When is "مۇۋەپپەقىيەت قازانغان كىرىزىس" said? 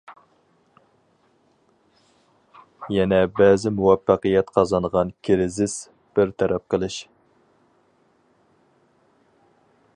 3.81-5.77